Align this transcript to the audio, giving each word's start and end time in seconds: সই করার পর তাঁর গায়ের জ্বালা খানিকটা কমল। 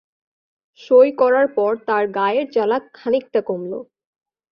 সই 0.81 1.09
করার 1.17 1.47
পর 1.55 1.71
তাঁর 1.87 2.03
গায়ের 2.17 2.47
জ্বালা 2.53 2.77
খানিকটা 2.93 3.39
কমল। 3.41 3.71